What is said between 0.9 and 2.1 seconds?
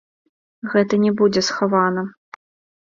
не будзе схавана.